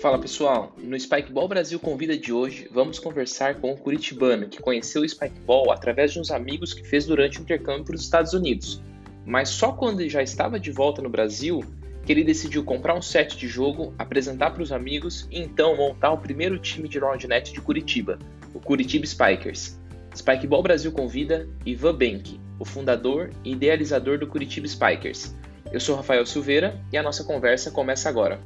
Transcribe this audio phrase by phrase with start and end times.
[0.00, 5.02] Fala pessoal, no Spikeball Brasil Convida de hoje vamos conversar com o Curitibano que conheceu
[5.02, 8.80] o Spikeball através de uns amigos que fez durante o intercâmbio para os Estados Unidos.
[9.26, 11.64] Mas só quando ele já estava de volta no Brasil
[12.06, 16.12] que ele decidiu comprar um set de jogo, apresentar para os amigos e então montar
[16.12, 18.20] o primeiro time de Roundnet de Curitiba,
[18.54, 19.80] o Curitiba Spikers.
[20.14, 25.34] Spikeball Brasil convida Ivan Benck, o fundador e idealizador do Curitiba Spikers.
[25.72, 28.40] Eu sou Rafael Silveira e a nossa conversa começa agora.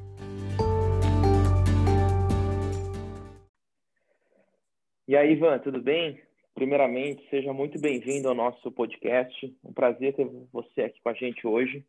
[5.12, 6.18] E aí, Ivan, tudo bem?
[6.54, 9.54] Primeiramente, seja muito bem-vindo ao nosso podcast.
[9.62, 11.84] Um prazer ter você aqui com a gente hoje.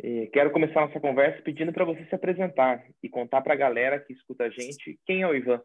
[0.00, 3.98] E quero começar nossa conversa pedindo para você se apresentar e contar para a galera
[3.98, 5.60] que escuta a gente quem é o Ivan.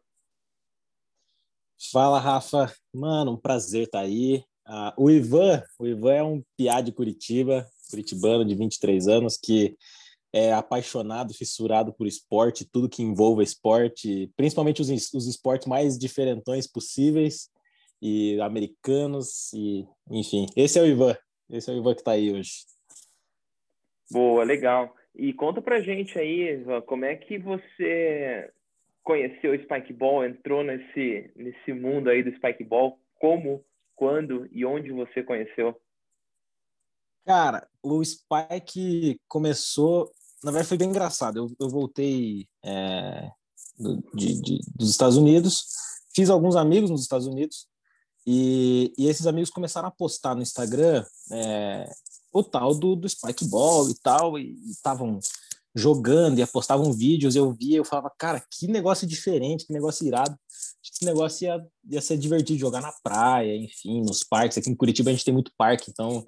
[1.91, 2.73] Fala, Rafa.
[2.91, 4.43] Mano, um prazer estar tá aí.
[4.67, 9.77] Uh, o Ivan, o Ivan é um piá de Curitiba, curitibano de 23 anos, que
[10.37, 16.67] é apaixonado, fissurado por esporte, tudo que envolva esporte, principalmente os, os esportes mais diferentões
[16.67, 17.49] possíveis
[17.99, 20.45] e americanos e enfim.
[20.55, 21.17] Esse é o Ivan,
[21.49, 22.51] esse é o Ivan que está aí hoje.
[24.11, 24.95] Boa, legal.
[25.15, 28.51] E conta pra gente aí, Ivan, como é que você
[29.03, 33.65] conheceu o Spikeball, entrou nesse nesse mundo aí do Spikeball, como,
[33.95, 35.75] quando e onde você conheceu?
[37.25, 40.09] Cara, o Spike começou
[40.43, 41.37] na verdade foi bem engraçado.
[41.37, 43.29] Eu, eu voltei é,
[44.13, 45.65] de, de, dos Estados Unidos,
[46.13, 47.67] fiz alguns amigos nos Estados Unidos
[48.25, 51.89] e, e esses amigos começaram a postar no Instagram é,
[52.31, 55.19] o tal do, do Spike Ball e tal, e estavam
[55.73, 60.35] jogando e postavam vídeos, eu via, eu falava, cara, que negócio diferente, que negócio irado.
[60.83, 64.57] Esse negócio ia, ia ser divertido jogar na praia, enfim, nos parques.
[64.57, 66.25] Aqui em Curitiba a gente tem muito parque, então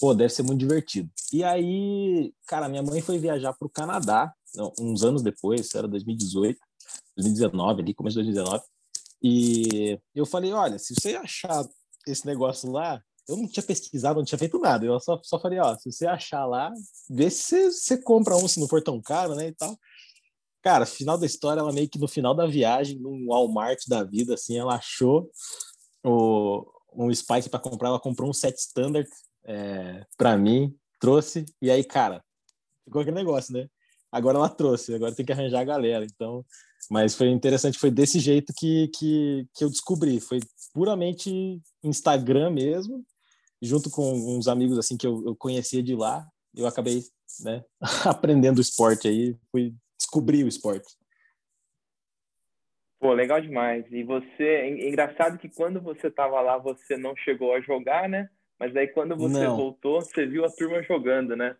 [0.00, 1.10] pô, deve ser muito divertido.
[1.32, 4.32] E aí, cara, minha mãe foi viajar para o Canadá,
[4.78, 6.58] uns anos depois, era 2018,
[7.16, 8.64] 2019 ali, começo de 2019.
[9.22, 11.66] E eu falei, olha, se você achar
[12.06, 14.84] esse negócio lá, eu não tinha pesquisado, não tinha feito nada.
[14.84, 16.70] Eu só, só falei, ó, se você achar lá,
[17.08, 19.76] vê se você, compra um, se não for tão caro, né, e tal.
[20.62, 24.34] Cara, final da história, ela meio que no final da viagem, num Walmart da vida,
[24.34, 25.30] assim, ela achou
[26.04, 29.08] o, um Spike para comprar, ela comprou um set standard
[29.44, 32.22] é, para mim, trouxe, e aí, cara,
[32.84, 33.68] ficou aquele negócio, né?
[34.10, 36.44] Agora ela trouxe, agora tem que arranjar a galera, então.
[36.90, 40.40] Mas foi interessante, foi desse jeito que, que, que eu descobri, foi
[40.72, 43.04] puramente Instagram mesmo,
[43.60, 47.02] junto com uns amigos assim que eu, eu conhecia de lá, eu acabei
[47.40, 47.64] né,
[48.04, 50.94] aprendendo o esporte aí, fui descobrir o esporte.
[53.00, 53.84] Pô, legal demais.
[53.90, 58.30] E você, é engraçado que quando você estava lá, você não chegou a jogar, né?
[58.58, 59.56] Mas aí quando você Não.
[59.56, 61.56] voltou, você viu a turma jogando, né?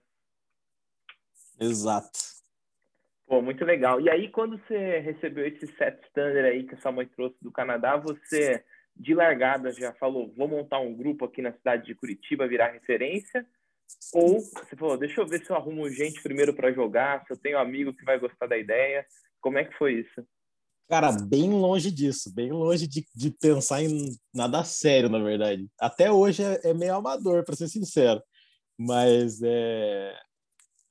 [1.60, 2.18] Exato.
[3.26, 4.00] Pô, muito legal.
[4.00, 7.50] E aí, quando você recebeu esse set standard aí que a sua mãe trouxe do
[7.50, 8.62] Canadá, você,
[8.94, 13.46] de largada, já falou, vou montar um grupo aqui na cidade de Curitiba, virar referência?
[14.12, 17.36] Ou você falou, deixa eu ver se eu arrumo gente primeiro para jogar, se eu
[17.36, 19.06] tenho um amigo que vai gostar da ideia.
[19.40, 20.26] Como é que foi isso?
[20.88, 25.66] Cara, bem longe disso, bem longe de, de pensar em nada sério, na verdade.
[25.78, 28.22] Até hoje é, é meio amador, para ser sincero.
[28.78, 30.14] Mas é,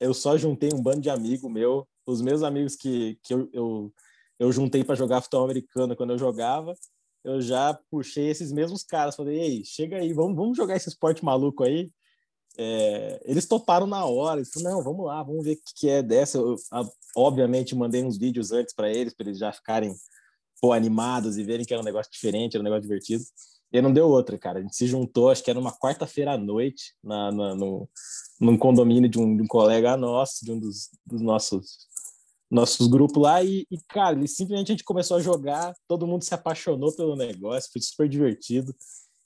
[0.00, 3.94] eu só juntei um bando de amigos meu, os meus amigos que, que eu, eu,
[4.38, 6.74] eu juntei para jogar futebol americano quando eu jogava,
[7.22, 9.16] eu já puxei esses mesmos caras.
[9.16, 11.90] Falei, ei, chega aí, vamos, vamos jogar esse esporte maluco aí.
[12.56, 16.02] É, eles toparam na hora, falaram, não, vamos lá, vamos ver o que, que é
[16.02, 16.38] dessa.
[16.38, 16.84] Eu, a,
[17.16, 19.94] obviamente, mandei uns vídeos antes para eles, para eles já ficarem
[20.60, 23.24] pô, animados e verem que era um negócio diferente, era um negócio divertido.
[23.72, 24.60] E não deu outra, cara.
[24.60, 27.88] A gente se juntou, acho que era uma quarta-feira à noite, na, na, no,
[28.40, 31.88] num condomínio de um, de um colega nosso, de um dos, dos nossos
[32.50, 36.32] nossos grupos lá e, e, cara, simplesmente a gente começou a jogar, todo mundo se
[36.34, 38.72] apaixonou pelo negócio, foi super divertido.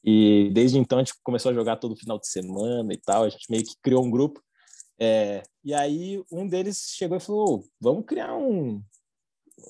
[0.04, 3.24] E desde então a gente começou a jogar todo final de semana e tal.
[3.24, 4.42] A gente meio que criou um grupo.
[4.98, 8.82] É, e aí um deles chegou e falou: vamos criar um,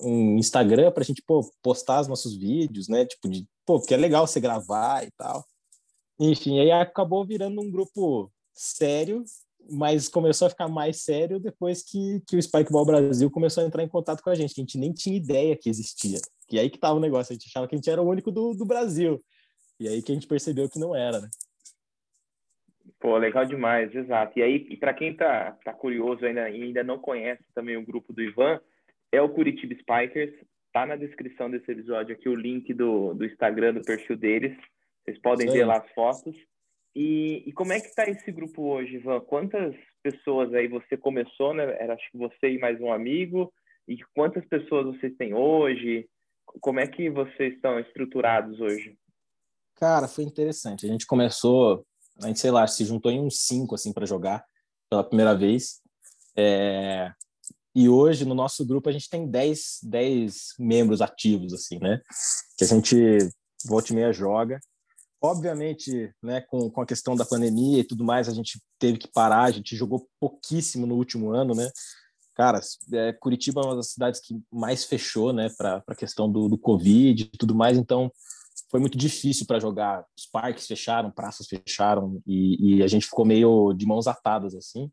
[0.01, 3.05] um Instagram para a gente pô, postar os nossos vídeos, né?
[3.05, 5.45] Tipo, de, pô, que é legal você gravar e tal.
[6.19, 9.23] Enfim, aí acabou virando um grupo sério,
[9.69, 13.83] mas começou a ficar mais sério depois que, que o Spikeball Brasil começou a entrar
[13.83, 16.19] em contato com a gente, que a gente nem tinha ideia que existia.
[16.51, 18.31] E aí que tava o negócio, a gente achava que a gente era o único
[18.31, 19.23] do, do Brasil.
[19.79, 21.29] E aí que a gente percebeu que não era, né?
[22.99, 24.37] Pô, legal demais, exato.
[24.37, 28.11] E aí, para quem tá, tá curioso ainda e ainda não conhece também o grupo
[28.11, 28.59] do Ivan,
[29.11, 30.33] é o Curitiba Spikers.
[30.73, 34.55] Tá na descrição desse episódio aqui o link do, do Instagram, do perfil deles.
[35.03, 36.35] Vocês podem ver lá as fotos.
[36.95, 39.21] E, e, como é que tá esse grupo hoje, Ivan?
[39.21, 41.63] Quantas pessoas aí você começou, né?
[41.79, 43.51] Era acho que você e mais um amigo.
[43.87, 46.07] E quantas pessoas vocês têm hoje?
[46.59, 48.97] Como é que vocês estão estruturados hoje?
[49.79, 50.85] Cara, foi interessante.
[50.85, 51.85] A gente começou,
[52.21, 54.43] a gente, sei lá, se juntou em uns cinco, assim, para jogar
[54.89, 55.79] pela primeira vez.
[56.35, 57.11] É...
[57.73, 62.01] E hoje, no nosso grupo, a gente tem 10, 10 membros ativos, assim, né?
[62.57, 63.17] Que a gente
[63.65, 64.59] volta e meia joga.
[65.21, 69.07] Obviamente, né, com, com a questão da pandemia e tudo mais, a gente teve que
[69.07, 71.69] parar, a gente jogou pouquíssimo no último ano, né?
[72.35, 72.59] Cara,
[72.93, 76.57] é, Curitiba é uma das cidades que mais fechou, né, para a questão do, do
[76.57, 78.09] Covid e tudo mais, então
[78.69, 80.05] foi muito difícil para jogar.
[80.17, 84.91] Os parques fecharam, praças fecharam e, e, a gente ficou meio de mãos atadas assim.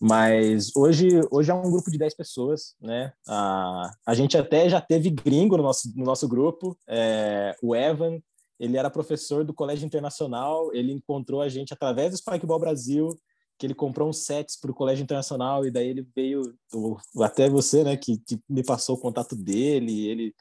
[0.00, 3.12] Mas hoje, hoje é um grupo de 10 pessoas, né?
[3.26, 6.78] A, a gente até já teve gringo no nosso, no nosso grupo.
[6.86, 8.20] É, o Evan,
[8.60, 13.08] ele era professor do Colégio Internacional, ele encontrou a gente através do Spikeball Brasil,
[13.58, 16.42] que ele comprou uns sets para o Colégio Internacional e daí ele veio,
[17.22, 20.34] até você, né, que, que me passou o contato dele, ele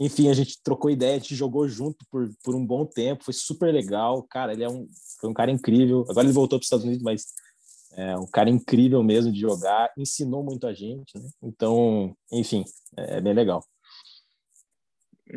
[0.00, 3.34] enfim, a gente trocou ideia, a gente jogou junto por, por um bom tempo, foi
[3.34, 4.22] super legal.
[4.22, 4.86] Cara, ele é um,
[5.20, 6.06] foi um cara incrível.
[6.08, 7.34] Agora ele voltou para os Estados Unidos, mas
[7.92, 11.28] é um cara incrível mesmo de jogar, ensinou muito a gente, né?
[11.42, 12.64] Então, enfim,
[12.96, 13.62] é bem legal.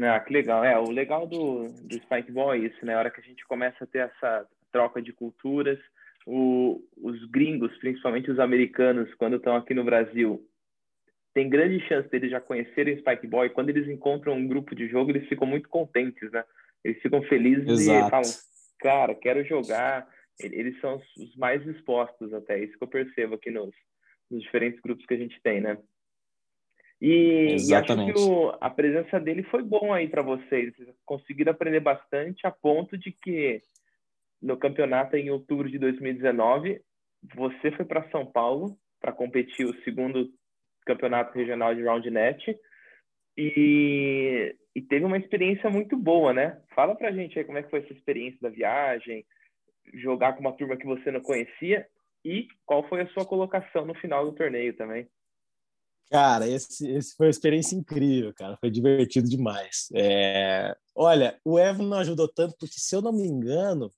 [0.02, 0.64] Ah, que legal.
[0.64, 2.96] É, o legal do, do Spikeball é isso, né?
[2.96, 5.78] A hora que a gente começa a ter essa troca de culturas,
[6.26, 10.42] o, os gringos, principalmente os americanos, quando estão aqui no Brasil,
[11.34, 13.50] tem grande chance deles já conhecerem Spike Boy.
[13.50, 16.44] Quando eles encontram um grupo de jogo, eles ficam muito contentes, né?
[16.84, 18.08] Eles ficam felizes Exato.
[18.08, 18.32] e falam,
[18.80, 20.08] cara, quero jogar.
[20.40, 23.74] Eles são os mais dispostos até, isso que eu percebo aqui nos,
[24.30, 25.78] nos diferentes grupos que a gente tem, né?
[27.00, 30.74] E, e acho que o, a presença dele foi bom aí para vocês.
[30.74, 33.62] Vocês conseguiram aprender bastante a ponto de que
[34.42, 36.82] no campeonato em outubro de 2019,
[37.36, 40.30] você foi para São Paulo para competir o segundo
[40.86, 42.60] campeonato regional de Roundnet
[43.38, 46.62] e, e teve uma experiência muito boa, né?
[46.76, 49.26] Fala pra gente aí como é que foi essa experiência da viagem,
[49.94, 51.88] jogar com uma turma que você não conhecia
[52.24, 55.08] e qual foi a sua colocação no final do torneio também.
[56.10, 58.56] Cara, esse, esse foi uma experiência incrível, cara.
[58.58, 59.90] Foi divertido demais.
[59.96, 60.76] É...
[60.96, 63.92] Olha, o Evan não ajudou tanto, porque se eu não me engano,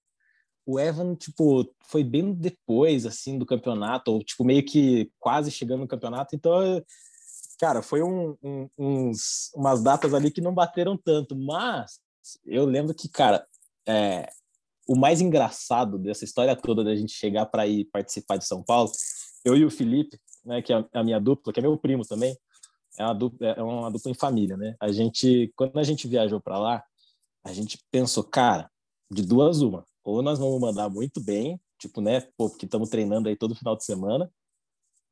[0.65, 5.81] o Evan, tipo, foi bem depois, assim, do campeonato, ou, tipo, meio que quase chegando
[5.81, 6.83] no campeonato, então,
[7.59, 11.99] cara, foi um, um, uns, umas datas ali que não bateram tanto, mas
[12.45, 13.45] eu lembro que, cara,
[13.87, 14.29] é,
[14.87, 18.91] o mais engraçado dessa história toda da gente chegar para ir participar de São Paulo,
[19.43, 22.37] eu e o Felipe, né, que é a minha dupla, que é meu primo também,
[22.97, 24.75] é uma dupla, é uma dupla em família, né?
[24.79, 26.83] A gente, quando a gente viajou para lá,
[27.43, 28.71] a gente pensou, cara,
[29.11, 33.27] de duas uma, ou nós vamos mandar muito bem, tipo, né, pô, porque estamos treinando
[33.27, 34.31] aí todo final de semana,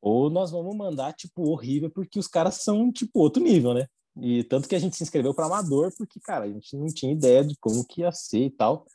[0.00, 3.88] ou nós vamos mandar, tipo, horrível, porque os caras são, tipo, outro nível, né?
[4.20, 7.12] E tanto que a gente se inscreveu para amador, porque, cara, a gente não tinha
[7.12, 8.86] ideia de como que ia ser e tal.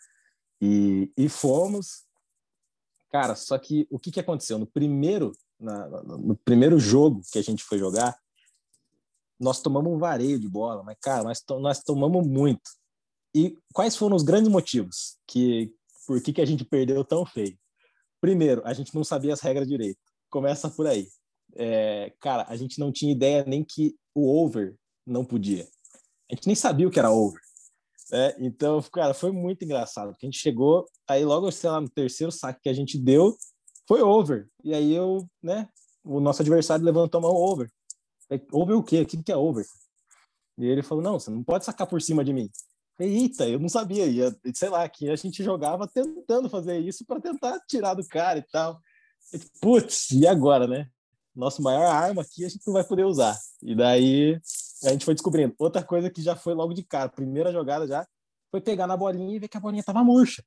[0.61, 2.05] E, e fomos.
[3.11, 4.57] Cara, só que o que, que aconteceu?
[4.57, 8.17] No primeiro, na, no primeiro jogo que a gente foi jogar,
[9.37, 12.69] nós tomamos um vareio de bola, mas, cara, nós, to nós tomamos muito.
[13.33, 15.73] E quais foram os grandes motivos que,
[16.09, 17.56] por que, que a gente perdeu tão feio?
[18.19, 20.00] Primeiro, a gente não sabia as regras direito.
[20.27, 21.07] Começa por aí.
[21.56, 24.75] É, cara, a gente não tinha ideia nem que o over
[25.06, 25.68] não podia.
[26.28, 27.39] A gente nem sabia o que era over.
[28.11, 28.33] Né?
[28.39, 30.09] Então, cara, foi muito engraçado.
[30.09, 33.37] Porque a gente chegou, aí logo, sei lá, no terceiro saque que a gente deu,
[33.87, 34.49] foi over.
[34.63, 35.69] E aí eu, né,
[36.04, 37.69] o nosso adversário levantou a mão over.
[38.51, 39.01] Over o quê?
[39.01, 39.63] O que é over?
[40.57, 42.49] E ele falou, não, você não pode sacar por cima de mim.
[42.99, 44.06] Eita, eu não sabia.
[44.06, 48.39] Ia, sei lá, que a gente jogava tentando fazer isso para tentar tirar do cara
[48.39, 48.81] e tal.
[49.61, 50.87] Putz, e agora, né?
[51.35, 53.37] Nosso maior arma aqui a gente não vai poder usar.
[53.61, 54.39] E daí
[54.83, 55.53] a gente foi descobrindo.
[55.57, 58.06] Outra coisa que já foi logo de cara, primeira jogada já,
[58.51, 60.44] foi pegar na bolinha e ver que a bolinha tava murcha.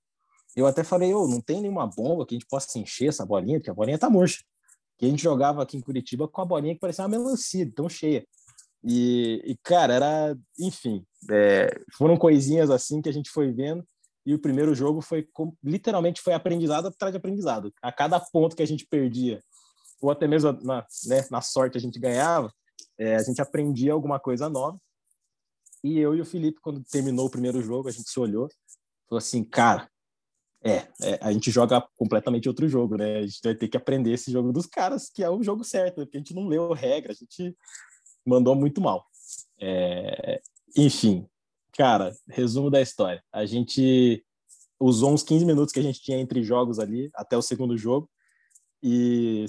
[0.54, 3.59] Eu até falei, oh, não tem nenhuma bomba que a gente possa encher essa bolinha,
[3.59, 4.42] porque a bolinha tá murcha.
[4.99, 7.88] Que a gente jogava aqui em Curitiba com a bolinha que parecia uma melancia, tão
[7.88, 8.26] cheia.
[8.85, 13.87] E, e cara, era, enfim, é, foram coisinhas assim que a gente foi vendo.
[14.25, 15.27] E o primeiro jogo foi
[15.62, 17.73] literalmente foi aprendizado atrás de aprendizado.
[17.83, 19.43] A cada ponto que a gente perdia,
[20.01, 22.53] ou até mesmo na, né, na sorte a gente ganhava,
[22.99, 24.79] é, a gente aprendia alguma coisa nova.
[25.83, 28.49] E eu e o Felipe, quando terminou o primeiro jogo, a gente se olhou,
[29.09, 29.89] falou assim, cara,
[30.65, 33.19] é, é, a gente joga completamente outro jogo, né?
[33.19, 35.97] A gente vai ter que aprender esse jogo dos caras, que é o jogo certo,
[35.97, 37.57] porque a gente não leu regra, a gente
[38.25, 39.07] mandou muito mal.
[39.61, 40.41] É,
[40.76, 41.26] enfim,
[41.73, 43.23] cara, resumo da história.
[43.33, 44.25] A gente
[44.81, 48.11] usou uns 15 minutos que a gente tinha entre jogos ali, até o segundo jogo,
[48.83, 49.47] e,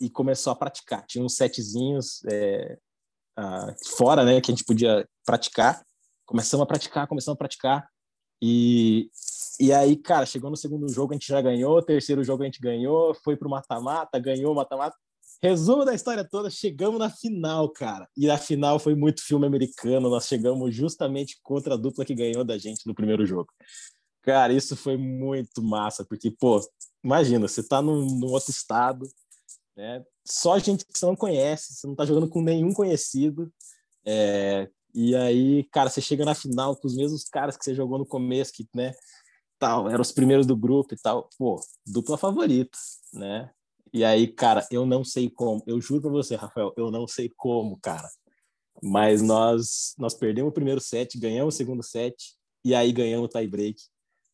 [0.00, 1.04] e começou a praticar.
[1.06, 2.78] Tinha uns setzinhos, é,
[3.38, 5.84] uh, fora, né, que a gente podia praticar.
[6.24, 7.88] Começamos a praticar, começamos a praticar.
[8.40, 9.10] E,
[9.58, 12.60] e aí, cara, chegou no segundo jogo, a gente já ganhou, terceiro jogo a gente
[12.60, 14.96] ganhou, foi pro mata-mata, ganhou mata-mata.
[15.42, 18.08] Resumo da história toda, chegamos na final, cara.
[18.16, 22.44] E a final foi muito filme americano, nós chegamos justamente contra a dupla que ganhou
[22.44, 23.52] da gente no primeiro jogo.
[24.22, 26.60] Cara, isso foi muito massa, porque, pô,
[27.04, 29.06] imagina, você tá num, num outro estado,
[29.76, 30.04] né?
[30.26, 33.52] Só gente que você não conhece, você não tá jogando com nenhum conhecido.
[34.04, 37.98] É, e aí, cara, você chega na final com os mesmos caras que você jogou
[37.98, 38.94] no começo, que, né,
[39.58, 41.28] tal, eram os primeiros do grupo e tal.
[41.38, 42.76] Pô, dupla favorita,
[43.12, 43.50] né?
[43.96, 45.62] E aí, cara, eu não sei como.
[45.66, 48.06] Eu juro pra você, Rafael, eu não sei como, cara.
[48.82, 53.28] Mas nós nós perdemos o primeiro set, ganhamos o segundo set e aí ganhamos o
[53.28, 53.80] tie break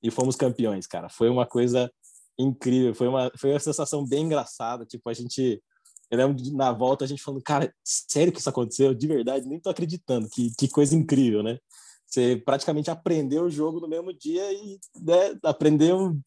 [0.03, 1.09] e fomos campeões, cara.
[1.09, 1.89] Foi uma coisa
[2.37, 5.63] incrível, foi uma foi uma sensação bem engraçada, tipo a gente
[6.11, 8.93] eu lembro de, na volta a gente falando, cara, sério que isso aconteceu?
[8.93, 10.29] De verdade, nem tô acreditando.
[10.29, 11.57] Que, que coisa incrível, né?
[12.05, 16.19] Você praticamente aprendeu o jogo no mesmo dia e né, aprendeu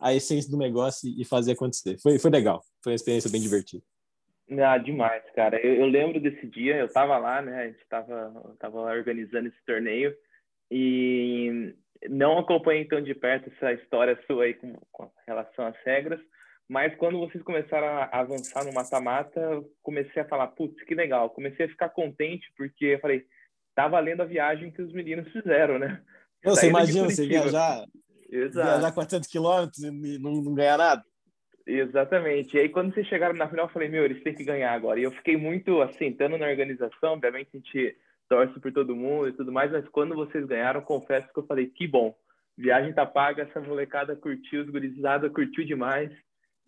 [0.00, 1.98] a essência do negócio e fazer acontecer.
[2.02, 3.82] Foi, foi legal, foi uma experiência bem divertida.
[4.58, 5.60] Ah, demais, cara.
[5.64, 7.62] Eu, eu lembro desse dia, eu tava lá, né?
[7.62, 10.12] A gente tava, tava lá organizando esse torneio
[10.70, 11.74] e
[12.08, 16.20] não acompanhei tão de perto essa história sua aí com, com relação às regras,
[16.68, 19.40] mas quando vocês começaram a avançar no mata-mata,
[19.82, 21.28] comecei a falar, putz, que legal.
[21.30, 23.24] Comecei a ficar contente porque eu falei,
[23.74, 26.00] tá valendo a viagem que os meninos fizeram, né?
[26.44, 27.84] Você imagina você viajar,
[28.30, 28.68] Exato.
[28.68, 31.04] viajar 400 quilômetros e não, não ganhar nada?
[31.66, 32.56] Exatamente.
[32.56, 34.98] E aí, quando vocês chegaram na final, eu falei, meu, eles têm que ganhar agora.
[34.98, 37.96] E eu fiquei muito, assim, estando na organização, obviamente a gente
[38.28, 41.66] torce por todo mundo e tudo mais, mas quando vocês ganharam, confesso que eu falei,
[41.66, 42.14] que bom.
[42.56, 46.10] Viagem tá paga, essa molecada curtiu, os gurizada curtiu demais.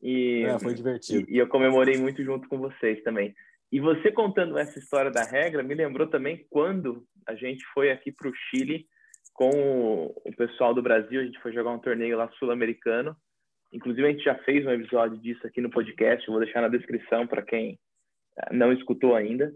[0.02, 1.30] E, é, foi divertido.
[1.30, 3.34] E, e, eu comemorei muito junto com vocês também.
[3.70, 8.10] E você contando essa história da regra me lembrou também quando a gente foi aqui
[8.10, 8.86] para o Chile
[9.42, 13.16] com o pessoal do Brasil, a gente foi jogar um torneio lá sul-americano.
[13.72, 17.26] Inclusive, a gente já fez um episódio disso aqui no podcast, vou deixar na descrição
[17.26, 17.76] para quem
[18.38, 19.52] eh, não escutou ainda.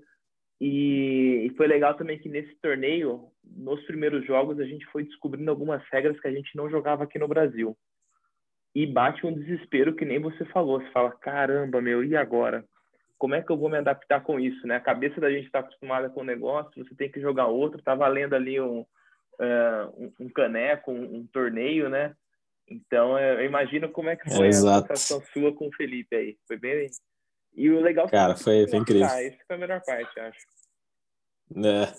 [0.61, 5.81] E, foi legal também que nesse torneio, nos primeiros jogos, a gente foi descobrindo algumas
[5.93, 7.77] regras que a gente não jogava aqui no Brasil
[8.75, 10.81] e bate um desespero que nem você falou.
[10.81, 12.65] Você fala, caramba, meu, e agora?
[13.19, 14.77] Como é que eu vou me adaptar com isso, né?
[14.77, 17.95] A cabeça da gente está acostumada com o negócio, você tem que jogar outro, tá
[17.95, 18.85] valendo ali um,
[19.41, 22.15] uh, um, caneco, um, um, torneio, né?
[22.69, 26.37] Então, eu imagino como é que foi é, a sensação sua com o Felipe aí.
[26.47, 26.91] Foi bem...
[27.55, 28.09] E o legal...
[28.09, 29.07] Cara, foi, foi incrível.
[29.09, 30.39] Ah, essa foi a melhor parte, acho.
[31.65, 31.93] É.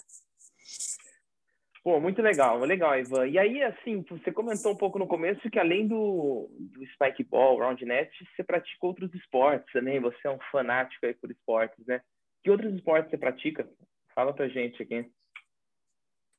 [1.87, 3.27] Pô, muito legal, legal, Ivan.
[3.27, 7.59] E aí, assim, você comentou um pouco no começo que além do, do spike ball,
[7.59, 10.01] roundnet, você pratica outros esportes também.
[10.01, 12.01] Você é um fanático aí por esportes, né?
[12.43, 13.65] Que outros esportes você pratica?
[14.13, 15.09] Fala pra gente aqui.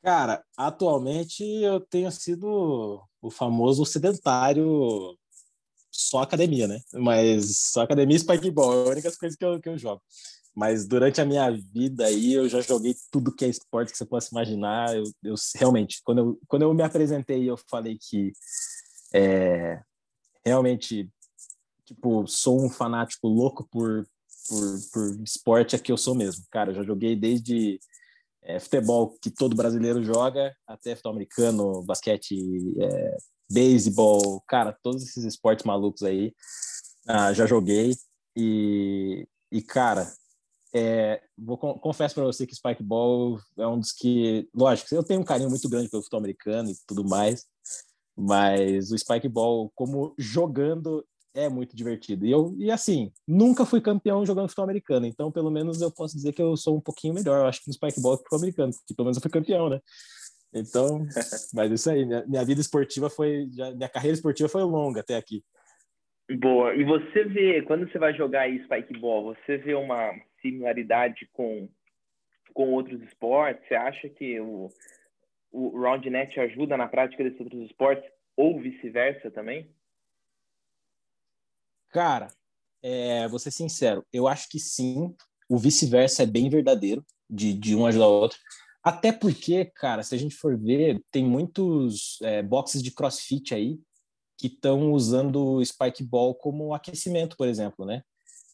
[0.03, 5.17] Cara, atualmente eu tenho sido o famoso sedentário
[5.91, 6.81] só academia, né?
[6.95, 10.01] Mas só academia e spike ball é a única coisa que eu, que eu jogo.
[10.55, 14.07] Mas durante a minha vida aí, eu já joguei tudo que é esporte que você
[14.07, 14.97] possa imaginar.
[14.97, 18.33] Eu, eu realmente, quando eu, quando eu me apresentei, eu falei que
[19.13, 19.81] é,
[20.45, 21.09] realmente,
[21.85, 24.07] tipo, sou um fanático louco por,
[24.49, 26.45] por, por esporte, é que eu sou mesmo.
[26.51, 27.79] Cara, eu já joguei desde
[28.49, 32.35] é, futebol, que todo brasileiro joga, até futebol americano, basquete,
[32.81, 33.17] é,
[33.51, 36.35] beisebol, cara, todos esses esportes malucos aí,
[37.07, 37.95] ah, já joguei.
[38.35, 40.11] E, e, cara,
[40.75, 45.21] é, vou confesso para você que Spike Ball é um dos que, lógico, eu tenho
[45.21, 47.45] um carinho muito grande pelo futebol americano e tudo mais,
[48.17, 52.27] mas o Spike Ball como jogando é muito divertido.
[52.27, 56.15] E eu e assim, nunca fui campeão jogando futebol americano, então pelo menos eu posso
[56.15, 58.39] dizer que eu sou um pouquinho melhor, eu acho que no Spike Ball que futebol
[58.41, 59.81] americano, porque pelo menos eu fui campeão, né?
[60.55, 61.05] Então,
[61.55, 65.17] mas isso aí, minha, minha vida esportiva foi, já, minha carreira esportiva foi longa até
[65.17, 65.43] aqui.
[66.31, 66.75] Boa.
[66.75, 71.69] E você vê, quando você vai jogar aí Spike Ball, você vê uma similaridade com,
[72.53, 73.67] com outros esportes?
[73.67, 74.69] Você acha que o,
[75.51, 78.05] o RoundNet ajuda na prática desses outros esportes
[78.37, 79.71] ou vice-versa também?
[81.91, 82.29] Cara,
[82.83, 85.15] é, vou ser sincero, eu acho que sim.
[85.49, 88.39] O vice-versa é bem verdadeiro, de, de um ajudar o outro.
[88.83, 93.79] Até porque, cara, se a gente for ver, tem muitos é, boxes de crossfit aí
[94.39, 98.03] que estão usando Spike Ball como aquecimento, por exemplo, né?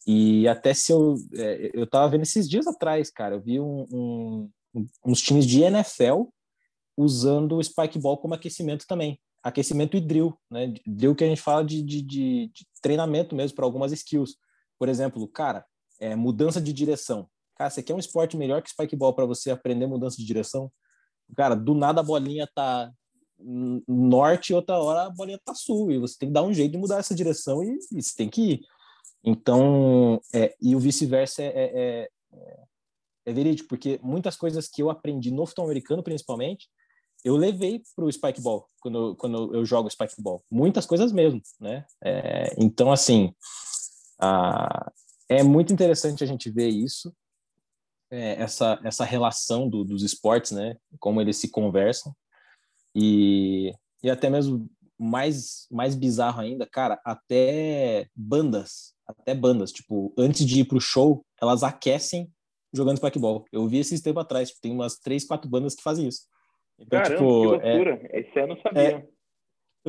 [0.06, 1.16] E até se eu.
[1.34, 4.50] É, eu tava vendo esses dias atrás, cara, eu vi um, um,
[5.04, 6.24] uns times de NFL
[6.96, 9.18] usando o Spike Ball como aquecimento também.
[9.42, 10.72] Aquecimento e drill, né?
[10.86, 14.36] Drill que a gente fala de, de, de, de treinamento mesmo para algumas skills.
[14.78, 15.64] Por exemplo, cara,
[15.98, 17.26] é, mudança de direção.
[17.56, 20.70] Cara, você quer um esporte melhor que spikeball para você aprender mudança de direção?
[21.34, 22.92] Cara, do nada a bolinha tá
[23.88, 26.72] norte e outra hora a bolinha tá sul e você tem que dar um jeito
[26.72, 28.60] de mudar essa direção e, e você tem que ir.
[29.24, 32.60] Então, é, e o vice-versa é, é, é,
[33.24, 36.68] é, verídico, porque muitas coisas que eu aprendi no futebol americano, principalmente,
[37.24, 40.44] eu levei para o spikeball quando, quando eu jogo spikeball.
[40.50, 41.86] Muitas coisas mesmo, né?
[42.02, 43.34] É, então, assim,
[44.20, 44.92] a,
[45.28, 47.14] é muito interessante a gente ver isso,
[48.10, 50.76] é, essa, essa relação do, dos esportes, né?
[51.00, 52.14] Como eles se conversam.
[52.94, 60.46] E, e até mesmo mais, mais bizarro ainda, cara, até bandas, até bandas, tipo, antes
[60.46, 62.30] de ir pro show, elas aquecem
[62.72, 63.44] jogando spikeball.
[63.50, 66.22] Eu vi esses tempo atrás, tipo, tem umas três, quatro bandas que fazem isso.
[66.78, 68.00] Então, Caramba, tipo, que é loucura.
[68.10, 68.82] É, Esse eu não sabia.
[68.82, 69.14] É,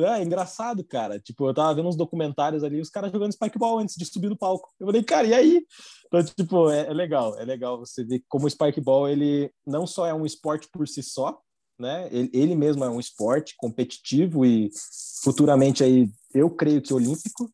[0.04, 1.18] é, engraçado, cara.
[1.18, 4.36] Tipo, eu tava vendo uns documentários ali, os caras jogando spikeball antes de subir no
[4.36, 4.68] palco.
[4.78, 5.66] Eu falei, cara, e aí?
[6.06, 10.06] Então, tipo, é, é legal, é legal você ver como o spikeball, ele não só
[10.06, 11.40] é um esporte por si só,
[11.78, 12.08] né?
[12.12, 14.70] Ele, ele mesmo é um esporte competitivo e
[15.22, 17.50] futuramente aí, eu creio que olímpico.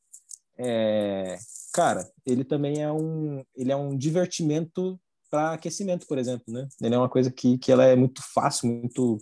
[0.59, 1.39] É,
[1.73, 5.01] cara, ele também é um, ele é um divertimento
[5.33, 6.69] para aquecimento, por exemplo, né?
[6.83, 9.17] Ele é uma coisa que, que ela é muito fácil, muito,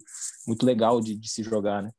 [0.45, 1.91] muito legal de, de se jogar, né?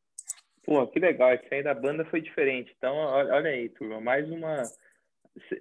[0.65, 1.33] Pô, que legal.
[1.33, 2.73] Isso aí da banda foi diferente.
[2.77, 4.63] Então, olha aí, turma, mais uma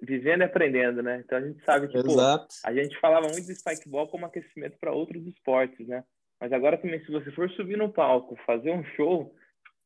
[0.03, 1.23] vivendo e aprendendo, né?
[1.25, 2.21] Então a gente sabe que pô,
[2.65, 6.03] a gente falava muito do spikeball como aquecimento para outros esportes, né?
[6.41, 9.33] Mas agora também, se você for subir no palco, fazer um show,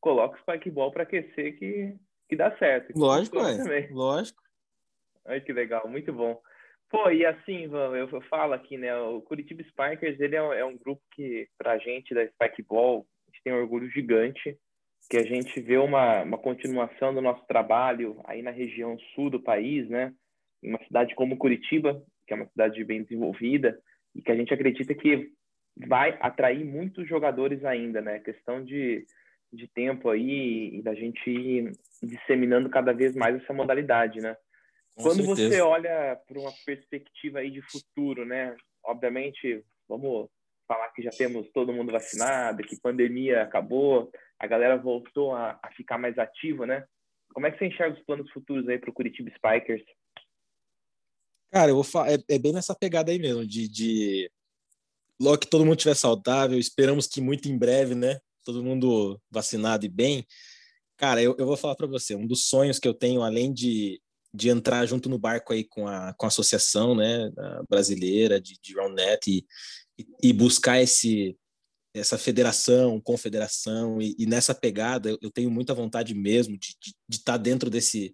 [0.01, 1.95] coloca o spikeball para aquecer que,
[2.27, 2.93] que dá certo.
[2.93, 3.87] Que lógico, é.
[3.91, 4.41] Lógico.
[5.23, 6.41] Olha que legal, muito bom.
[6.89, 8.95] Pô, e assim, eu, eu falo aqui, né?
[8.95, 13.43] O Curitiba Spikers, ele é, é um grupo que, pra gente da Spikeball, a gente
[13.43, 14.57] tem um orgulho gigante,
[15.09, 19.41] que a gente vê uma, uma continuação do nosso trabalho aí na região sul do
[19.41, 20.13] país, né?
[20.63, 23.79] Em uma cidade como Curitiba, que é uma cidade bem desenvolvida,
[24.15, 25.31] e que a gente acredita que
[25.87, 28.19] vai atrair muitos jogadores ainda, né?
[28.19, 29.05] Questão de,
[29.51, 31.71] de tempo aí e da gente ir
[32.01, 34.35] disseminando cada vez mais essa modalidade, né?
[34.95, 35.49] Com Quando certeza.
[35.49, 38.55] você olha para uma perspectiva aí de futuro, né?
[38.83, 40.29] Obviamente, vamos
[40.67, 45.71] falar que já temos todo mundo vacinado, que pandemia acabou, a galera voltou a, a
[45.71, 46.85] ficar mais ativa, né?
[47.33, 49.83] Como é que você enxerga os planos futuros aí para o Curitiba Spikers?
[51.51, 54.31] Cara, eu vou falar, é, é, bem nessa pegada aí mesmo, de, de
[55.19, 58.19] logo que todo mundo estiver saudável, esperamos que muito em breve, né?
[58.43, 60.25] Todo mundo vacinado e bem.
[60.97, 64.01] Cara, eu, eu vou falar para você, um dos sonhos que eu tenho, além de
[64.35, 67.31] de entrar junto no barco aí com a, com a associação né,
[67.69, 69.45] brasileira de, de Roundnet e,
[70.21, 71.37] e, buscar esse,
[71.93, 76.79] essa federação, confederação, e, e nessa pegada eu, eu, tenho muita vontade mesmo de estar
[76.81, 78.13] de, de tá dentro desse,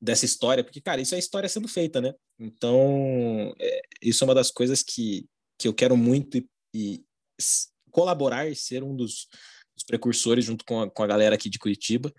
[0.00, 2.12] dessa história, porque, cara, isso é história sendo feita, né?
[2.40, 6.44] Então, é, isso é uma das coisas que, que eu quero muito e,
[6.74, 7.04] e
[7.92, 9.28] colaborar e ser um dos,
[9.76, 12.12] dos precursores junto com a, com a galera aqui de Curitiba.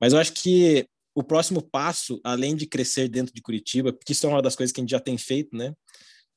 [0.00, 4.26] Mas eu acho que o próximo passo, além de crescer dentro de Curitiba, porque isso
[4.26, 5.74] é uma das coisas que a gente já tem feito, né?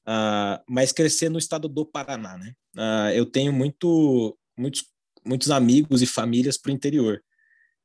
[0.05, 2.53] Uh, mas crescer no estado do Paraná, né?
[2.75, 4.85] Uh, eu tenho muito, muitos,
[5.25, 7.23] muitos amigos e famílias para o interior.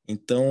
[0.09, 0.45] Então,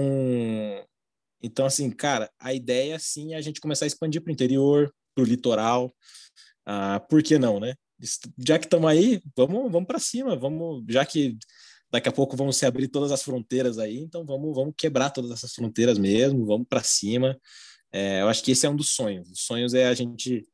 [1.41, 4.93] então, assim, cara, a ideia, sim, é a gente começar a expandir para o interior,
[5.13, 5.93] para o litoral.
[6.67, 7.73] Uh, por que não, né?
[8.37, 11.37] Já que estamos aí, vamos, vamos para cima, vamos, já que
[11.91, 15.31] daqui a pouco vão se abrir todas as fronteiras aí, então vamos, vamos quebrar todas
[15.31, 17.39] essas fronteiras mesmo, vamos para cima.
[17.91, 19.29] É, eu acho que esse é um dos sonhos.
[19.31, 20.45] Os sonhos é a gente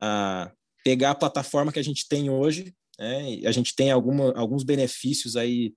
[0.00, 0.52] a,
[0.84, 5.36] pegar a plataforma que a gente tem hoje, né, a gente tem alguma, alguns benefícios
[5.36, 5.74] aí,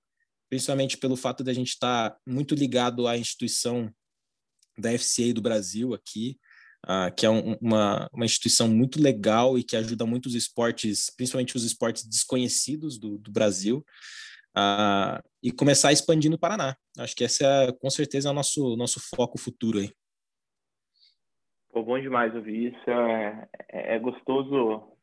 [0.50, 3.90] principalmente pelo fato de a gente estar tá muito ligado à instituição
[4.78, 6.38] da FCA do Brasil aqui,
[6.86, 11.10] Uh, que é um, uma, uma instituição muito legal e que ajuda muito os esportes,
[11.10, 13.84] principalmente os esportes desconhecidos do, do Brasil
[14.58, 16.76] uh, e começar a expandir no Paraná.
[16.98, 19.92] Acho que essa é, com certeza é o nosso, nosso foco futuro aí.
[21.72, 22.90] Pô, bom demais ouvir isso.
[22.90, 24.96] É, é, é gostoso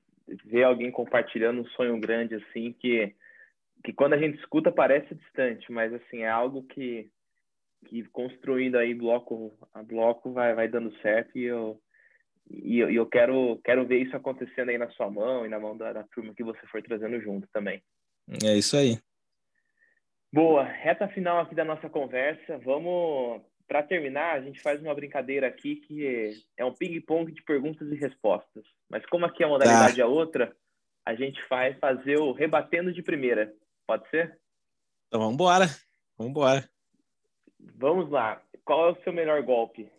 [0.47, 3.15] ver alguém compartilhando um sonho grande assim que
[3.85, 7.11] que quando a gente escuta parece distante, mas assim é algo que
[7.87, 11.81] que construindo aí bloco a bloco vai vai dando certo e eu
[12.49, 15.77] e eu, eu quero quero ver isso acontecendo aí na sua mão e na mão
[15.77, 17.83] da, da turma que você for trazendo junto também.
[18.45, 18.99] É isso aí.
[20.33, 22.57] Boa, reta final aqui da nossa conversa.
[22.65, 27.87] Vamos, para terminar, a gente faz uma brincadeira aqui que é um ping-pong de perguntas
[27.93, 28.65] e respostas.
[28.89, 30.57] Mas como aqui a modalidade é outra,
[31.05, 33.53] a gente vai fazer o rebatendo de primeira.
[33.87, 34.39] Pode ser?
[35.09, 35.67] Então vamos embora.
[36.17, 36.71] Vamos embora.
[37.77, 38.43] Vamos lá.
[38.65, 39.91] Qual é o seu melhor golpe?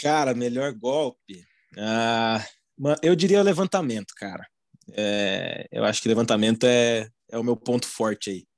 [0.00, 1.44] Cara, melhor golpe.
[1.76, 2.44] Ah,
[3.02, 4.46] Eu diria levantamento, cara.
[4.96, 8.48] É, eu acho que levantamento é, é o meu ponto forte aí.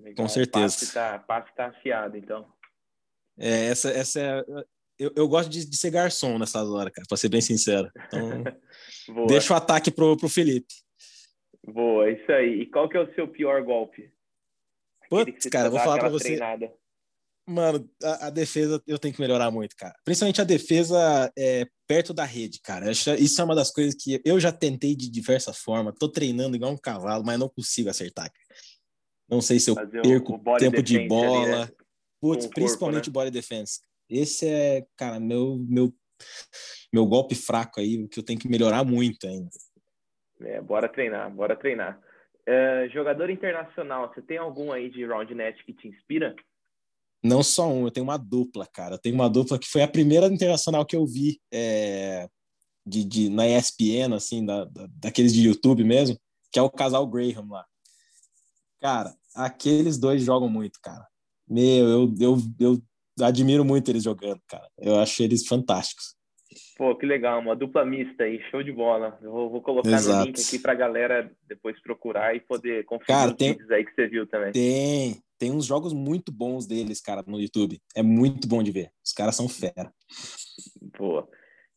[0.00, 0.24] Legal.
[0.24, 0.66] Com certeza.
[0.66, 2.46] O passe tá, passe tá afiado, então.
[3.38, 4.44] É, essa, essa é,
[4.98, 7.90] eu, eu gosto de, de, ser garçom nessas horas, cara, pra ser bem sincero.
[8.06, 8.44] Então,
[9.26, 10.74] deixa o ataque pro, pro Felipe.
[11.66, 12.62] Boa, isso aí.
[12.62, 14.10] E qual que é o seu pior golpe?
[15.08, 16.36] Putz, cara, vou falar pra você.
[16.36, 16.72] Treinada.
[17.46, 19.94] Mano, a, a, defesa eu tenho que melhorar muito, cara.
[20.04, 22.90] Principalmente a defesa é, perto da rede, cara.
[22.90, 25.94] Isso é uma das coisas que eu já tentei de diversas formas.
[25.98, 28.30] Tô treinando igual um cavalo, mas não consigo acertar.
[29.30, 31.42] Não sei se eu Fazer perco o, o tempo de bola.
[31.42, 31.76] Ali, né?
[32.20, 33.14] Putz, principalmente o né?
[33.14, 33.80] body defense.
[34.08, 35.94] Esse é, cara, meu, meu,
[36.92, 39.48] meu golpe fraco aí, que eu tenho que melhorar muito ainda.
[40.40, 42.00] É, bora treinar, bora treinar.
[42.46, 46.34] É, jogador internacional, você tem algum aí de roundnet que te inspira?
[47.22, 48.94] Não só um, eu tenho uma dupla, cara.
[48.94, 52.28] Eu tenho uma dupla que foi a primeira internacional que eu vi é,
[52.84, 56.18] de, de, na ESPN, assim, da, da, daqueles de YouTube mesmo,
[56.50, 57.64] que é o casal Graham lá.
[58.80, 61.06] Cara, aqueles dois jogam muito, cara.
[61.48, 62.82] Meu, eu, eu, eu
[63.24, 64.68] admiro muito eles jogando, cara.
[64.78, 66.14] Eu acho eles fantásticos.
[66.76, 69.18] Pô, que legal, uma dupla mista aí, show de bola.
[69.22, 70.18] Eu vou, vou colocar Exato.
[70.18, 73.84] no link aqui pra galera depois procurar e poder conferir cara, os tem, vídeos aí
[73.84, 74.52] que você viu também.
[74.52, 77.80] Tem, tem uns jogos muito bons deles, cara, no YouTube.
[77.94, 78.90] É muito bom de ver.
[79.04, 79.92] Os caras são fera.
[80.98, 81.28] Boa.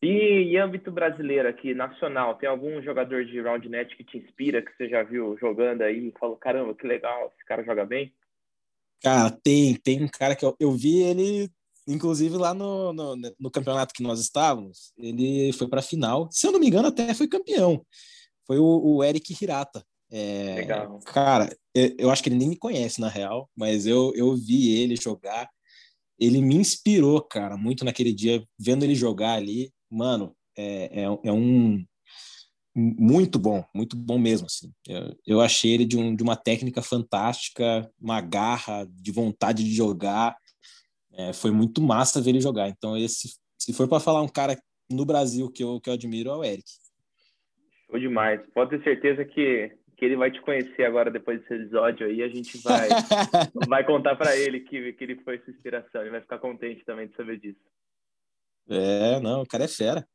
[0.04, 4.76] E em âmbito brasileiro aqui, nacional, tem algum jogador de Roundnet que te inspira, que
[4.76, 8.14] você já viu jogando aí e falou, caramba, que legal, esse cara joga bem?
[9.02, 11.50] Cara, tem, tem um cara que eu, eu vi ele,
[11.88, 16.46] inclusive lá no, no, no campeonato que nós estávamos, ele foi para a final, se
[16.46, 17.86] eu não me engano até foi campeão,
[18.46, 19.84] foi o, o Eric Hirata.
[20.16, 21.00] É, Legal.
[21.06, 24.96] Cara, eu acho que ele nem me conhece, na real, mas eu, eu vi ele
[24.96, 25.50] jogar.
[26.20, 29.72] Ele me inspirou, cara, muito naquele dia, vendo ele jogar ali.
[29.94, 31.86] Mano, é, é, é um.
[32.76, 34.48] Muito bom, muito bom mesmo.
[34.48, 34.72] Assim.
[34.88, 39.72] Eu, eu achei ele de, um, de uma técnica fantástica, uma garra, de vontade de
[39.76, 40.36] jogar.
[41.14, 42.70] É, foi muito massa ver ele jogar.
[42.70, 44.60] Então, esse, se for para falar um cara
[44.92, 46.68] no Brasil que eu, que eu admiro, é o Eric.
[47.86, 48.42] Show demais.
[48.56, 52.28] Pode ter certeza que que ele vai te conhecer agora depois desse episódio aí, a
[52.28, 52.90] gente vai,
[53.70, 57.08] vai contar para ele que, que ele foi sua inspiração, ele vai ficar contente também
[57.08, 57.62] de saber disso.
[58.70, 60.08] É, não, o cara é fera.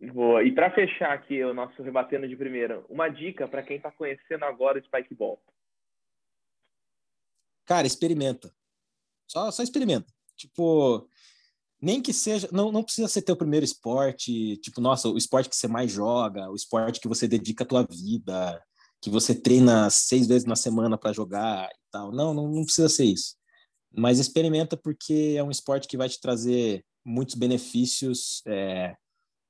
[0.00, 0.44] Boa.
[0.44, 4.44] E para fechar aqui o nosso rebatendo de primeira, uma dica para quem está conhecendo
[4.44, 5.42] agora o Spike Ball.
[7.64, 8.52] Cara, experimenta.
[9.26, 10.06] Só, só experimenta.
[10.36, 11.08] Tipo,
[11.80, 15.56] nem que seja, não, não precisa ser teu primeiro esporte, tipo, nossa, o esporte que
[15.56, 18.62] você mais joga, o esporte que você dedica a tua vida,
[19.00, 22.12] que você treina seis vezes na semana para jogar e tal.
[22.12, 23.36] Não, não, não precisa ser isso.
[23.92, 28.94] Mas experimenta porque é um esporte que vai te trazer muitos benefícios, é,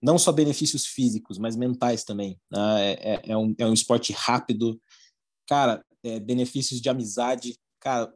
[0.00, 2.38] não só benefícios físicos, mas mentais também.
[2.50, 2.92] Né?
[2.92, 4.80] É, é, é, um, é um esporte rápido,
[5.46, 8.12] cara, é, benefícios de amizade, cara,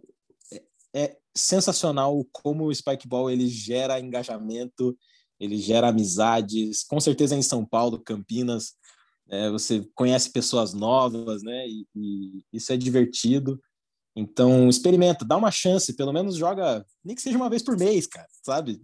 [0.53, 0.63] é,
[0.95, 4.97] é sensacional como o Spikeball ele gera engajamento,
[5.41, 8.75] ele gera amizades, com certeza em São Paulo, Campinas,
[9.29, 11.67] é, você conhece pessoas novas, né?
[11.67, 13.61] E, e, isso é divertido.
[14.15, 18.07] Então, experimenta, dá uma chance, pelo menos joga, nem que seja uma vez por mês,
[18.07, 18.81] cara, sabe?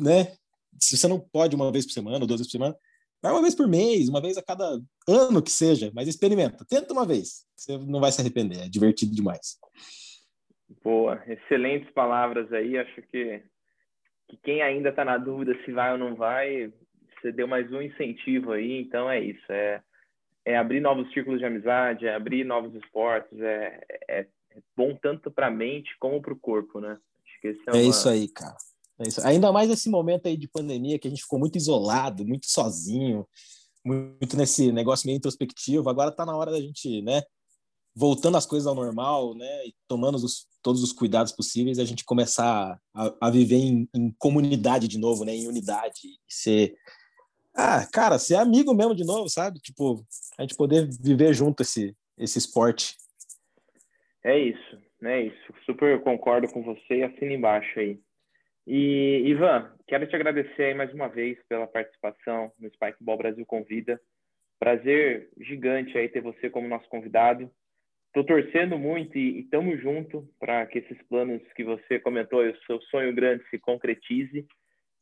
[0.00, 0.34] Né?
[0.80, 2.76] Se você não pode uma vez por semana ou duas vezes por semana,
[3.22, 6.92] vai uma vez por mês, uma vez a cada ano que seja, mas experimenta, tenta
[6.92, 9.58] uma vez, você não vai se arrepender, é divertido demais.
[10.82, 13.42] Boa, excelentes palavras aí, acho que,
[14.28, 16.72] que quem ainda está na dúvida se vai ou não vai,
[17.20, 19.82] você deu mais um incentivo aí, então é isso, é,
[20.44, 25.30] é abrir novos círculos de amizade, é abrir novos esportes, é, é, é bom tanto
[25.30, 26.98] para a mente como para o corpo, né?
[27.44, 27.82] é, é uma...
[27.82, 28.56] isso aí, cara.
[28.98, 29.20] É isso.
[29.26, 33.26] Ainda mais nesse momento aí de pandemia que a gente ficou muito isolado, muito sozinho,
[33.84, 35.88] muito nesse negócio meio introspectivo.
[35.88, 37.22] Agora tá na hora da gente, né,
[37.94, 42.04] voltando as coisas ao normal, né, e tomando os, todos os cuidados possíveis, a gente
[42.04, 46.74] começar a, a viver em, em, comunidade de novo, né, em unidade, ser
[47.54, 49.58] ah, cara, ser amigo mesmo de novo, sabe?
[49.60, 50.04] Tipo,
[50.36, 52.98] a gente poder viver junto esse, esse esporte.
[54.26, 55.54] É isso, é isso.
[55.64, 57.96] Super concordo com você assina embaixo aí.
[58.66, 63.46] E, Ivan, quero te agradecer aí mais uma vez pela participação no Spike Ball Brasil
[63.46, 64.00] Convida.
[64.58, 67.48] Prazer gigante aí ter você como nosso convidado.
[68.08, 72.82] Estou torcendo muito e estamos junto para que esses planos que você comentou, o seu
[72.90, 74.44] sonho grande se concretize.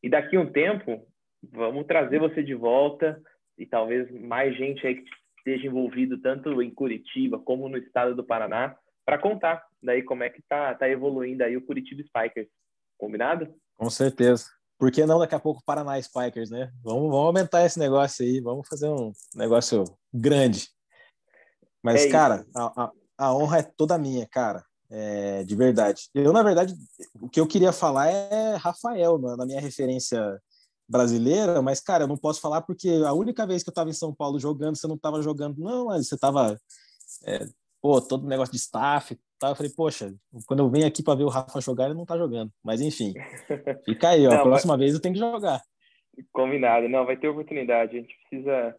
[0.02, 1.02] E daqui a um tempo,
[1.50, 3.18] vamos trazer você de volta
[3.56, 8.22] e talvez mais gente aí que esteja envolvido tanto em Curitiba como no estado do
[8.22, 12.49] Paraná para contar daí como é que tá, tá evoluindo aí o Curitiba Spikers.
[12.99, 13.55] Combinado?
[13.77, 14.47] Com certeza.
[14.79, 16.73] por que não daqui a pouco Paraná Spikers, né?
[16.83, 20.69] Vamos, vamos aumentar esse negócio aí, vamos fazer um negócio grande.
[21.83, 24.64] Mas, é cara, a, a, a, honra é toda minha, cara.
[24.90, 26.09] É, de verdade.
[26.14, 26.75] Eu, na verdade,
[27.21, 30.40] o que eu queria falar é Rafael, na, na minha referência
[30.88, 33.95] brasileira, mas, cara, eu não posso falar porque a única vez que eu estava em
[33.95, 36.59] São Paulo jogando, você não estava jogando, não, mas você estava,
[37.27, 37.47] é,
[37.85, 39.51] pô, todo negócio de staff, tá?
[39.51, 40.14] eu falei, poxa,
[40.47, 42.51] quando eu venho aqui para ver o Rafa jogar, ele não tá jogando.
[42.64, 43.12] Mas enfim,
[43.85, 45.61] fica aí, ó, não, a próxima vez eu tenho que jogar.
[46.33, 48.75] Combinado, não, vai ter oportunidade, a gente precisa...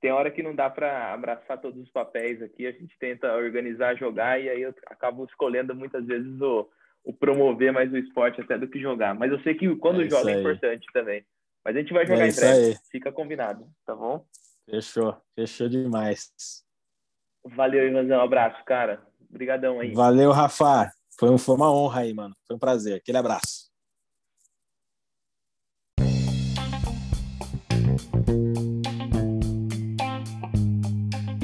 [0.00, 3.96] Tem hora que não dá para abraçar todos os papéis aqui, a gente tenta organizar,
[3.96, 6.68] jogar, e aí eu acabo escolhendo muitas vezes o
[7.04, 9.12] o promover mais o esporte até do que jogar.
[9.12, 11.24] Mas eu sei que quando é joga é importante também.
[11.64, 12.66] Mas a gente vai jogar é em breve.
[12.66, 12.76] Aí.
[12.92, 14.24] Fica combinado, tá bom?
[14.70, 16.30] Fechou, fechou demais.
[17.44, 18.18] Valeu, Ivanzão.
[18.18, 19.00] Um abraço, cara.
[19.30, 19.92] Obrigadão aí.
[19.92, 20.90] Valeu, Rafa.
[21.18, 22.34] Foi, um, foi uma honra aí, mano.
[22.46, 22.96] Foi um prazer.
[22.96, 23.72] Aquele abraço.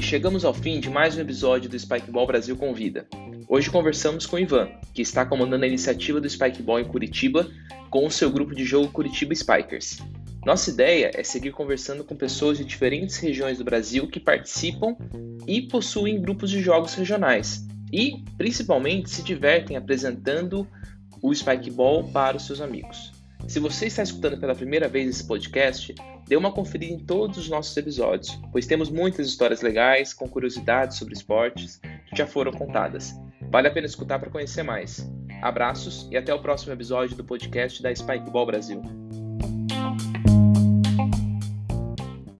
[0.09, 3.07] chegamos ao fim de mais um episódio do Spikeball Brasil Convida.
[3.47, 7.47] Hoje conversamos com o Ivan, que está comandando a iniciativa do Spikeball em Curitiba
[7.91, 9.99] com o seu grupo de jogo Curitiba Spikers.
[10.45, 14.95] Nossa ideia é seguir conversando com pessoas de diferentes regiões do Brasil que participam
[15.45, 20.67] e possuem grupos de jogos regionais e, principalmente, se divertem apresentando
[21.21, 23.11] o Spikeball para os seus amigos.
[23.47, 25.93] Se você está escutando pela primeira vez esse podcast,
[26.27, 30.97] dê uma conferida em todos os nossos episódios, pois temos muitas histórias legais com curiosidades
[30.97, 33.13] sobre esportes que já foram contadas.
[33.49, 35.09] Vale a pena escutar para conhecer mais.
[35.41, 38.81] Abraços e até o próximo episódio do podcast da Spikeball Brasil.